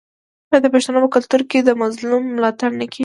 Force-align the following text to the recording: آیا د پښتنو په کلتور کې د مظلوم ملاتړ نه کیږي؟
آیا 0.51 0.59
د 0.63 0.65
پښتنو 0.73 0.99
په 1.03 1.09
کلتور 1.15 1.41
کې 1.49 1.59
د 1.63 1.69
مظلوم 1.81 2.23
ملاتړ 2.35 2.69
نه 2.79 2.85
کیږي؟ 2.91 2.99